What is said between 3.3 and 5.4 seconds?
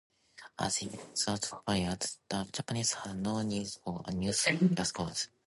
need for a news broadcast code.